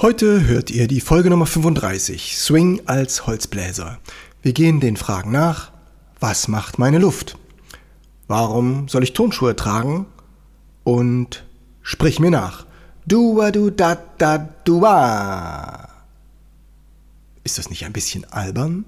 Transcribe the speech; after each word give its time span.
Heute 0.00 0.48
hört 0.48 0.72
ihr 0.72 0.88
die 0.88 1.00
Folge 1.00 1.30
Nummer 1.30 1.46
35, 1.46 2.36
Swing 2.36 2.82
als 2.86 3.28
Holzbläser. 3.28 3.98
Wir 4.42 4.52
gehen 4.52 4.80
den 4.80 4.96
Fragen 4.96 5.30
nach, 5.30 5.70
was 6.18 6.48
macht 6.48 6.80
meine 6.80 6.98
Luft? 6.98 7.38
Warum 8.26 8.88
soll 8.88 9.04
ich 9.04 9.12
Turnschuhe 9.12 9.54
tragen? 9.54 10.06
Und 10.82 11.44
sprich 11.80 12.18
mir 12.18 12.32
nach. 12.32 12.66
Dua 13.06 13.52
du 13.52 13.70
da 13.70 13.96
da 14.18 14.38
dua. 14.64 15.88
Ist 17.44 17.58
das 17.58 17.70
nicht 17.70 17.84
ein 17.84 17.92
bisschen 17.92 18.24
albern? 18.32 18.86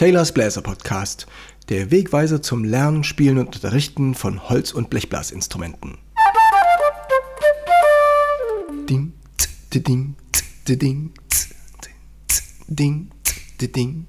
Taylors 0.00 0.32
Bläser 0.32 0.62
Podcast, 0.62 1.26
der 1.68 1.90
Wegweiser 1.90 2.40
zum 2.40 2.64
Lernen, 2.64 3.04
Spielen 3.04 3.36
und 3.36 3.54
Unterrichten 3.54 4.14
von 4.14 4.48
Holz- 4.48 4.72
und 4.72 4.88
Blechblasinstrumenten. 4.88 5.98
Ding, 8.88 9.12
tz, 9.36 9.48
ding, 9.74 10.16
ding, 10.66 11.12
ding, 12.66 13.10
ding, 13.58 14.06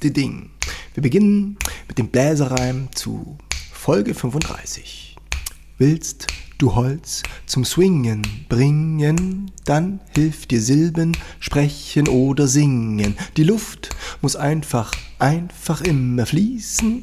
ding. 0.00 0.50
Wir 0.94 1.02
beginnen 1.02 1.58
mit 1.88 1.98
dem 1.98 2.08
Bläserreim 2.08 2.88
zu 2.94 3.36
Folge 3.70 4.14
35. 4.14 5.16
Willst 5.76 6.26
du 6.56 6.74
Holz 6.74 7.22
zum 7.44 7.66
Swingen 7.66 8.46
bringen, 8.48 9.50
dann 9.66 10.00
hilft 10.14 10.52
dir 10.52 10.62
Silben, 10.62 11.14
sprechen 11.38 12.08
oder 12.08 12.48
singen. 12.48 13.16
Die 13.36 13.44
Luft 13.44 13.94
muss 14.22 14.36
einfach, 14.36 14.92
einfach 15.24 15.80
immer 15.80 16.26
fließen, 16.26 17.02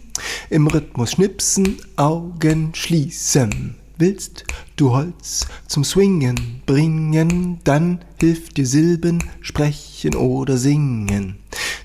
im 0.51 0.67
Rhythmus 0.67 1.13
schnipsen, 1.13 1.79
Augen 1.95 2.69
schließen. 2.75 3.73
Willst 3.97 4.43
du 4.75 4.91
Holz 4.91 5.47
zum 5.65 5.83
Swingen 5.83 6.61
bringen, 6.67 7.57
dann 7.63 8.05
hilft 8.19 8.57
dir 8.57 8.67
Silben, 8.67 9.23
sprechen 9.41 10.13
oder 10.13 10.57
singen. 10.57 11.37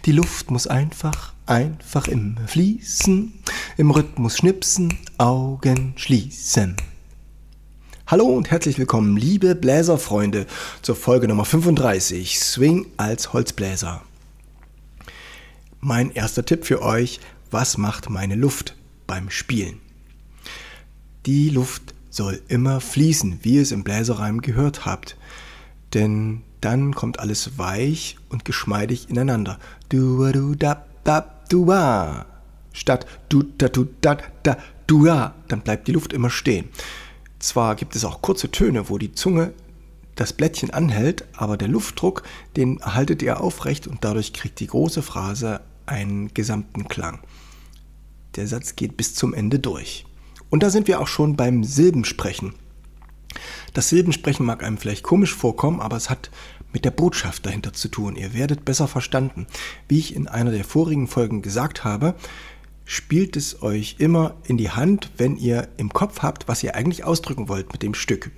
Die 0.05 0.13
Luft 0.13 0.51
muss 0.51 0.67
einfach, 0.67 1.33
einfach 1.47 2.07
immer 2.07 2.47
fließen, 2.47 3.33
im 3.79 3.91
Rhythmus 3.91 4.37
schnipsen, 4.37 4.93
Augen 5.17 5.95
schließen. 5.97 6.77
Hallo 8.09 8.27
und 8.27 8.51
herzlich 8.51 8.79
willkommen, 8.79 9.17
liebe 9.17 9.55
Bläserfreunde, 9.55 10.45
zur 10.83 10.97
Folge 10.97 11.29
Nummer 11.29 11.47
35, 11.47 12.39
Swing 12.39 12.85
als 12.99 13.33
Holzbläser. 13.33 14.03
Mein 15.89 16.11
erster 16.11 16.45
Tipp 16.45 16.65
für 16.65 16.83
euch, 16.83 17.21
was 17.53 17.79
macht 17.79 18.11
meine 18.11 18.35
Luft 18.35 18.75
beim 19.07 19.31
Spielen? 19.31 19.79
Die 21.27 21.49
Luft 21.49 21.95
soll 22.11 22.43
immer 22.49 22.81
fließen, 22.81 23.39
wie 23.43 23.55
ihr 23.55 23.63
es 23.63 23.71
im 23.71 23.85
Bläserreim 23.85 24.41
gehört 24.41 24.85
habt. 24.85 25.17
Denn 25.95 26.43
dann 26.61 26.93
kommt 26.93 27.21
alles 27.21 27.57
weich 27.57 28.17
und 28.31 28.45
geschmeidig 28.45 29.11
ineinander. 29.11 29.61
Du 29.89 30.27
du 30.33 30.57
da 30.57 30.85
da 31.05 31.21
du 31.49 31.73
Statt 32.73 33.07
du 33.29 33.45
da 33.45 33.69
du 33.69 33.87
da 34.01 34.19
da 34.43 34.57
du 34.89 35.05
dann 35.05 35.61
bleibt 35.63 35.87
die 35.87 35.93
Luft 35.93 36.13
immer 36.13 36.31
stehen. 36.31 36.69
Zwar 37.39 37.77
gibt 37.77 37.95
es 37.95 38.05
auch 38.05 38.23
kurze 38.23 38.51
Töne, 38.51 38.89
wo 38.89 38.99
die 38.99 39.13
Zunge 39.13 39.53
das 40.17 40.33
Blättchen 40.33 40.71
anhält, 40.71 41.25
aber 41.37 41.57
der 41.57 41.69
Luftdruck, 41.69 42.25
den 42.57 42.81
haltet 42.81 43.23
ihr 43.23 43.41
aufrecht 43.41 43.87
und 43.87 44.03
dadurch 44.03 44.33
kriegt 44.33 44.59
die 44.59 44.67
große 44.67 45.03
Phrase 45.03 45.61
einen 45.87 46.33
gesamten 46.35 46.89
Klang. 46.89 47.21
Der 48.37 48.47
Satz 48.47 48.77
geht 48.77 48.97
bis 48.97 49.15
zum 49.15 49.35
Ende 49.35 49.59
durch. 49.59 50.05
Und 50.51 50.63
da 50.63 50.71
sind 50.71 50.89
wir 50.89 51.01
auch 51.01 51.09
schon 51.09 51.37
beim 51.37 51.65
Silbensprechen. 51.65 52.55
Das 53.75 53.89
Silbensprechen 53.89 54.47
mag 54.47 54.63
einem 54.63 54.79
vielleicht 54.79 55.03
komisch 55.03 55.35
vorkommen, 55.35 55.81
aber 55.81 55.97
es 55.97 56.09
hat 56.11 56.31
mit 56.73 56.85
der 56.85 56.91
Botschaft 56.91 57.47
dahinter 57.47 57.73
zu 57.73 57.89
tun. 57.89 58.17
Ihr 58.17 58.35
werdet 58.35 58.65
besser 58.65 58.89
verstanden. 58.89 59.47
Wie 59.89 59.99
ich 59.99 60.15
in 60.15 60.29
einer 60.29 60.51
der 60.51 60.65
vorigen 60.65 61.09
Folgen 61.09 61.43
gesagt 61.43 61.85
habe, 61.85 62.15
spielt 62.85 63.37
es 63.37 63.63
euch 63.63 63.97
immer 63.99 64.37
in 64.45 64.57
die 64.57 64.71
Hand, 64.71 65.11
wenn 65.17 65.37
ihr 65.37 65.69
im 65.77 65.93
Kopf 65.93 66.23
habt, 66.23 66.49
was 66.49 66.63
ihr 66.63 66.75
eigentlich 66.75 67.05
ausdrücken 67.05 67.49
wollt 67.49 67.73
mit 67.73 67.83
dem 67.83 67.95
Stück. 67.95 68.31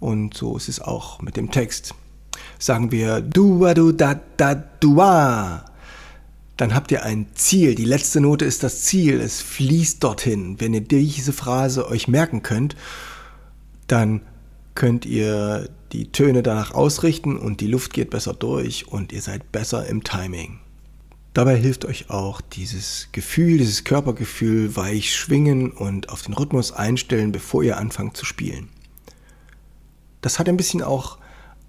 Und 0.00 0.34
so 0.34 0.56
ist 0.56 0.68
es 0.68 0.80
auch 0.80 1.22
mit 1.22 1.36
dem 1.36 1.50
Text. 1.50 1.94
Sagen 2.58 2.92
wir 2.92 3.20
dua 3.20 3.74
du 3.74 3.92
da 3.92 4.20
da 4.36 4.54
dua. 4.54 5.64
Dann 6.56 6.74
habt 6.74 6.92
ihr 6.92 7.02
ein 7.02 7.26
Ziel. 7.34 7.74
Die 7.74 7.84
letzte 7.84 8.20
Note 8.20 8.44
ist 8.44 8.62
das 8.62 8.82
Ziel. 8.82 9.20
Es 9.20 9.40
fließt 9.40 10.02
dorthin. 10.02 10.60
Wenn 10.60 10.74
ihr 10.74 10.82
diese 10.82 11.32
Phrase 11.32 11.88
euch 11.88 12.06
merken 12.06 12.42
könnt, 12.42 12.76
dann 13.86 14.22
könnt 14.74 15.04
ihr 15.06 15.68
die 15.92 16.10
Töne 16.10 16.42
danach 16.42 16.72
ausrichten 16.72 17.36
und 17.36 17.60
die 17.60 17.66
Luft 17.66 17.92
geht 17.92 18.10
besser 18.10 18.34
durch 18.34 18.88
und 18.88 19.12
ihr 19.12 19.22
seid 19.22 19.52
besser 19.52 19.86
im 19.86 20.02
Timing. 20.02 20.58
Dabei 21.34 21.56
hilft 21.56 21.84
euch 21.84 22.10
auch 22.10 22.40
dieses 22.40 23.08
Gefühl, 23.10 23.58
dieses 23.58 23.82
Körpergefühl 23.82 24.76
weich 24.76 25.14
schwingen 25.14 25.72
und 25.72 26.08
auf 26.08 26.22
den 26.22 26.34
Rhythmus 26.34 26.72
einstellen, 26.72 27.32
bevor 27.32 27.64
ihr 27.64 27.76
anfangt 27.76 28.16
zu 28.16 28.24
spielen. 28.24 28.68
Das 30.20 30.38
hat 30.38 30.48
ein 30.48 30.56
bisschen 30.56 30.82
auch 30.82 31.18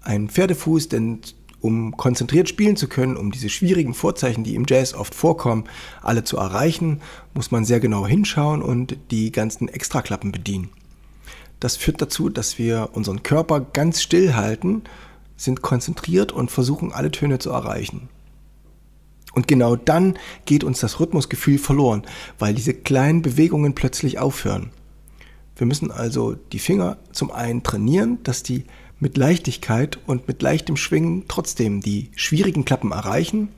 einen 0.02 0.28
Pferdefuß, 0.28 0.88
denn 0.88 1.20
um 1.60 1.96
konzentriert 1.96 2.48
spielen 2.48 2.76
zu 2.76 2.88
können, 2.88 3.16
um 3.16 3.30
diese 3.32 3.48
schwierigen 3.48 3.94
Vorzeichen, 3.94 4.44
die 4.44 4.54
im 4.54 4.66
Jazz 4.68 4.94
oft 4.94 5.14
vorkommen, 5.14 5.64
alle 6.02 6.24
zu 6.24 6.36
erreichen, 6.36 7.00
muss 7.34 7.50
man 7.50 7.64
sehr 7.64 7.80
genau 7.80 8.06
hinschauen 8.06 8.62
und 8.62 8.96
die 9.10 9.32
ganzen 9.32 9.68
Extraklappen 9.68 10.32
bedienen. 10.32 10.70
Das 11.60 11.76
führt 11.76 12.02
dazu, 12.02 12.28
dass 12.28 12.58
wir 12.58 12.90
unseren 12.92 13.22
Körper 13.22 13.60
ganz 13.60 14.02
still 14.02 14.34
halten, 14.34 14.82
sind 15.36 15.62
konzentriert 15.62 16.32
und 16.32 16.50
versuchen 16.50 16.92
alle 16.92 17.10
Töne 17.10 17.38
zu 17.38 17.50
erreichen. 17.50 18.08
Und 19.32 19.48
genau 19.48 19.76
dann 19.76 20.18
geht 20.46 20.64
uns 20.64 20.80
das 20.80 20.98
Rhythmusgefühl 20.98 21.58
verloren, 21.58 22.02
weil 22.38 22.54
diese 22.54 22.72
kleinen 22.72 23.20
Bewegungen 23.20 23.74
plötzlich 23.74 24.18
aufhören. 24.18 24.70
Wir 25.56 25.66
müssen 25.66 25.90
also 25.90 26.34
die 26.52 26.58
Finger 26.58 26.98
zum 27.12 27.30
einen 27.30 27.62
trainieren, 27.62 28.18
dass 28.22 28.42
die 28.42 28.64
mit 28.98 29.16
Leichtigkeit 29.16 29.98
und 30.06 30.28
mit 30.28 30.42
leichtem 30.42 30.76
Schwingen 30.76 31.24
trotzdem 31.28 31.80
die 31.80 32.10
schwierigen 32.16 32.64
Klappen 32.64 32.92
erreichen 32.92 33.48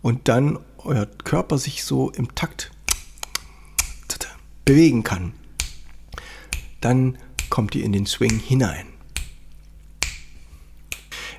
und 0.00 0.28
dann 0.28 0.58
euer 0.78 1.06
Körper 1.06 1.58
sich 1.58 1.84
so 1.84 2.10
im 2.10 2.34
Takt 2.34 2.70
bewegen 4.64 5.02
kann. 5.02 5.32
Dann 6.80 7.18
kommt 7.50 7.74
ihr 7.74 7.84
in 7.84 7.92
den 7.92 8.06
Swing 8.06 8.38
hinein. 8.38 8.86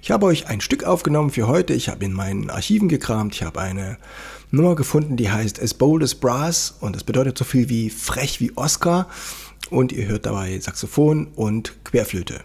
Ich 0.02 0.12
habe 0.12 0.26
euch 0.26 0.48
ein 0.48 0.60
Stück 0.60 0.84
aufgenommen 0.84 1.30
für 1.30 1.48
heute. 1.48 1.74
Ich 1.74 1.88
habe 1.88 2.04
in 2.04 2.14
meinen 2.14 2.50
Archiven 2.50 2.90
gekramt. 2.90 3.36
Ich 3.36 3.44
habe 3.44 3.62
eine 3.62 3.98
Nummer 4.52 4.76
gefunden, 4.76 5.16
die 5.16 5.32
heißt 5.32 5.62
As 5.62 5.74
Bold 5.74 6.04
as 6.04 6.16
Brass 6.16 6.76
und 6.82 6.96
das 6.96 7.06
bedeutet 7.06 7.38
so 7.38 7.46
viel 7.46 7.70
wie 7.70 7.90
frech 7.90 8.42
wie 8.42 8.56
Oscar. 8.58 9.08
Und 9.70 9.94
ihr 9.94 10.08
hört 10.08 10.26
dabei 10.26 10.60
Saxophon 10.60 11.28
und 11.36 11.74
Querflöte. 11.86 12.42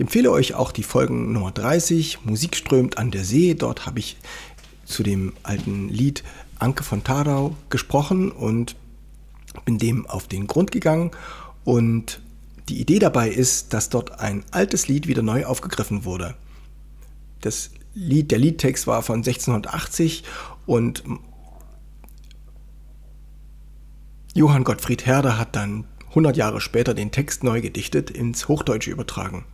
Ich 0.00 0.02
empfehle 0.04 0.30
euch 0.30 0.54
auch 0.54 0.72
die 0.72 0.82
Folgen 0.82 1.30
Nummer 1.34 1.50
30, 1.50 2.24
Musik 2.24 2.56
strömt 2.56 2.96
an 2.96 3.10
der 3.10 3.22
See. 3.22 3.52
Dort 3.52 3.84
habe 3.84 3.98
ich 3.98 4.16
zu 4.86 5.02
dem 5.02 5.34
alten 5.42 5.90
Lied 5.90 6.24
Anke 6.58 6.84
von 6.84 7.04
Tadau 7.04 7.54
gesprochen 7.68 8.32
und 8.32 8.76
bin 9.66 9.76
dem 9.76 10.06
auf 10.06 10.26
den 10.26 10.46
Grund 10.46 10.72
gegangen 10.72 11.10
und 11.64 12.22
die 12.70 12.80
Idee 12.80 12.98
dabei 12.98 13.28
ist, 13.28 13.74
dass 13.74 13.90
dort 13.90 14.20
ein 14.20 14.42
altes 14.52 14.88
Lied 14.88 15.06
wieder 15.06 15.20
neu 15.20 15.44
aufgegriffen 15.44 16.06
wurde. 16.06 16.34
Das 17.42 17.68
Lied, 17.92 18.30
der 18.30 18.38
Liedtext 18.38 18.86
war 18.86 19.02
von 19.02 19.16
1680 19.16 20.24
und 20.64 21.04
Johann 24.32 24.64
Gottfried 24.64 25.04
Herder 25.04 25.36
hat 25.36 25.54
dann 25.56 25.84
100 26.08 26.38
Jahre 26.38 26.62
später 26.62 26.94
den 26.94 27.12
Text 27.12 27.44
neu 27.44 27.60
gedichtet, 27.60 28.08
ins 28.08 28.48
Hochdeutsche 28.48 28.92
übertragen. 28.92 29.44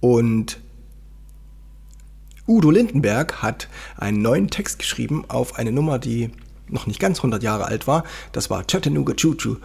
Und 0.00 0.60
Udo 2.46 2.70
Lindenberg 2.70 3.42
hat 3.42 3.68
einen 3.96 4.22
neuen 4.22 4.48
Text 4.48 4.78
geschrieben 4.78 5.24
auf 5.28 5.56
eine 5.56 5.72
Nummer, 5.72 5.98
die 5.98 6.30
noch 6.68 6.86
nicht 6.86 7.00
ganz 7.00 7.18
100 7.18 7.42
Jahre 7.42 7.66
alt 7.66 7.86
war. 7.86 8.04
Das 8.32 8.50
war 8.50 8.64
Chattanooga 8.64 9.14
Choo 9.14 9.34
Choo. 9.34 9.56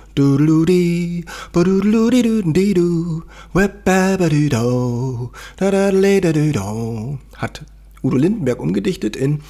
Hat 7.38 7.66
Udo 8.04 8.18
Lindenberg 8.18 8.60
umgedichtet 8.60 9.16
in 9.16 9.42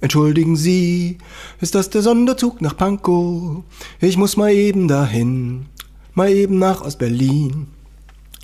Entschuldigen 0.00 0.56
Sie, 0.56 1.18
ist 1.60 1.76
das 1.76 1.88
der 1.88 2.02
Sonderzug 2.02 2.60
nach 2.60 2.76
Pankow? 2.76 3.62
Ich 4.00 4.16
muss 4.16 4.36
mal 4.36 4.50
eben 4.50 4.88
dahin, 4.88 5.66
mal 6.14 6.28
eben 6.28 6.58
nach 6.58 6.80
Ostberlin. 6.82 7.68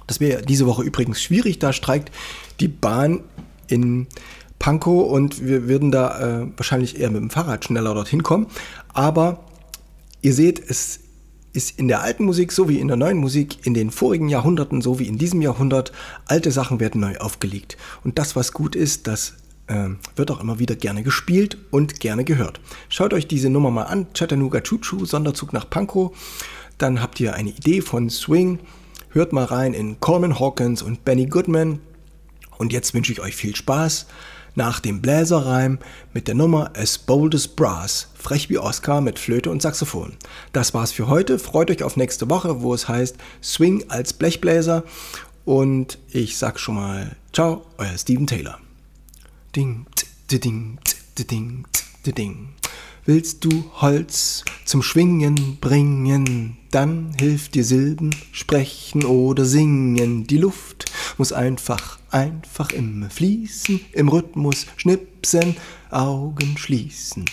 Das 0.09 0.19
wäre 0.19 0.43
diese 0.43 0.67
Woche 0.67 0.83
übrigens 0.83 1.23
schwierig, 1.23 1.61
da 1.61 1.73
streikt 1.73 2.11
die 2.59 2.67
Bahn 2.67 3.21
in 3.69 4.09
Pankow 4.59 5.09
und 5.09 5.47
wir 5.47 5.69
würden 5.69 5.93
da 5.93 6.41
äh, 6.43 6.47
wahrscheinlich 6.57 6.99
eher 6.99 7.11
mit 7.11 7.21
dem 7.21 7.31
Fahrrad 7.31 7.65
schneller 7.65 7.95
dorthin 7.95 8.25
kommen. 8.25 8.49
Aber 8.93 9.45
ihr 10.21 10.35
seht, 10.35 10.59
es 10.69 11.01
ist 11.53 11.79
in 11.79 11.89
der 11.89 12.03
alten 12.03 12.25
Musik 12.25 12.53
so 12.53 12.69
wie 12.69 12.81
in 12.81 12.89
der 12.89 12.97
neuen 12.97 13.19
Musik, 13.19 13.67
in 13.67 13.75
den 13.75 13.91
vorigen 13.91 14.29
Jahrhunderten 14.29 14.81
so 14.81 14.99
wie 14.99 15.07
in 15.07 15.19
diesem 15.19 15.43
Jahrhundert, 15.43 15.93
alte 16.27 16.51
Sachen 16.51 16.81
werden 16.81 17.01
neu 17.01 17.17
aufgelegt. 17.19 17.77
Und 18.03 18.19
das, 18.19 18.35
was 18.35 18.53
gut 18.53 18.75
ist, 18.75 19.07
das 19.07 19.35
äh, 19.69 19.91
wird 20.17 20.31
auch 20.31 20.41
immer 20.41 20.59
wieder 20.59 20.75
gerne 20.75 21.03
gespielt 21.03 21.59
und 21.71 22.01
gerne 22.01 22.25
gehört. 22.25 22.61
Schaut 22.89 23.13
euch 23.13 23.29
diese 23.29 23.51
Nummer 23.51 23.71
mal 23.71 23.85
an, 23.85 24.07
Chattanooga 24.15 24.61
Choo 24.61 24.79
Choo, 24.79 25.05
Sonderzug 25.05 25.53
nach 25.53 25.69
Pankow. 25.69 26.17
Dann 26.79 27.03
habt 27.03 27.21
ihr 27.21 27.35
eine 27.35 27.51
Idee 27.51 27.81
von 27.81 28.11
Swing. 28.11 28.59
Hört 29.19 29.33
mal 29.33 29.47
rein 29.47 29.75
in 29.75 29.99
Coleman 29.99 30.39
Hawkins 30.39 30.81
und 30.81 31.05
Benny 31.05 31.27
Goodman. 31.27 31.81
Und 32.57 32.73
jetzt 32.73 32.95
wünsche 32.95 33.11
ich 33.11 33.21
euch 33.21 33.35
viel 33.35 33.57
Spaß 33.57 34.07
nach 34.55 34.79
dem 34.79 35.03
Bläserreim 35.03 35.81
mit 36.13 36.29
der 36.29 36.37
Nummer 36.37 36.71
As 36.77 36.99
Bold 36.99 37.35
as 37.35 37.49
Brass, 37.49 38.11
frech 38.15 38.49
wie 38.49 38.59
Oscar 38.59 39.01
mit 39.01 39.19
Flöte 39.19 39.51
und 39.51 39.61
Saxophon. 39.61 40.13
Das 40.53 40.73
war's 40.73 40.93
für 40.93 41.09
heute. 41.09 41.41
Freut 41.41 41.69
euch 41.73 41.83
auf 41.83 41.97
nächste 41.97 42.31
Woche, 42.31 42.63
wo 42.63 42.73
es 42.73 42.89
heißt 42.89 43.17
Swing 43.43 43.87
als 43.89 44.13
Blechbläser. 44.13 44.85
Und 45.45 45.99
ich 46.13 46.39
sag 46.39 46.61
schon 46.61 46.77
mal 46.77 47.17
Ciao, 47.33 47.67
euer 47.77 47.99
Steven 47.99 48.29
Taylor. 48.29 48.61
Ding, 49.57 49.87
ding, 50.31 50.79
ding, 51.19 51.67
ding. 52.07 52.58
Willst 53.09 53.43
du 53.43 53.65
Holz 53.81 54.45
zum 54.67 54.83
Schwingen 54.83 55.57
bringen, 55.63 56.59
dann 56.71 57.15
hilft 57.19 57.55
dir 57.55 57.65
Silben, 57.65 58.15
sprechen 58.33 59.07
oder 59.07 59.47
singen. 59.47 60.27
Die 60.27 60.37
Luft 60.37 60.85
muss 61.17 61.33
einfach, 61.33 61.99
einfach 62.11 62.71
immer 62.71 63.09
fließen, 63.09 63.81
im 63.93 64.09
Rhythmus 64.11 64.67
schnipsen, 64.77 65.57
Augen 65.91 66.59
schließen. 66.59 67.25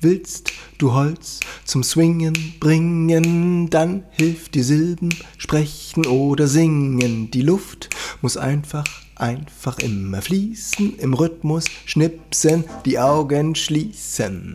Willst 0.00 0.52
du 0.78 0.92
Holz 0.92 1.40
zum 1.64 1.82
Swingen 1.82 2.54
bringen, 2.60 3.68
dann 3.70 4.04
hilft 4.12 4.54
dir 4.54 4.62
Silben, 4.62 5.08
sprechen 5.36 6.06
oder 6.06 6.46
singen. 6.46 7.32
Die 7.32 7.42
Luft 7.42 7.90
muss 8.22 8.36
einfach, 8.36 8.84
einfach 9.16 9.80
immer 9.80 10.22
fließen, 10.22 11.00
im 11.00 11.12
Rhythmus 11.12 11.64
schnipsen, 11.86 12.62
die 12.84 13.00
Augen 13.00 13.56
schließen. 13.56 14.54